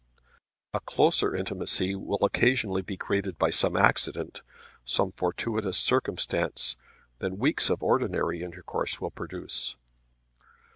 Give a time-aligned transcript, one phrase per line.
[0.73, 4.41] A closer intimacy will occasionally be created by some accident,
[4.83, 6.75] some fortuitous circumstance,
[7.19, 9.75] than weeks of ordinary intercourse will produce.